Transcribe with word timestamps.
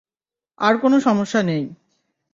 আর 0.59 0.73
কোনো 0.77 0.97
সমস্যা 0.99 1.41
নেই। 1.43 1.63